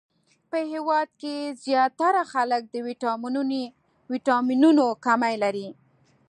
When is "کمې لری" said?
5.05-5.69